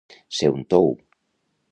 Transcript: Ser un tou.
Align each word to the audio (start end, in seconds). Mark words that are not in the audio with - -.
Ser 0.37 0.49
un 0.53 0.63
tou. 0.75 0.89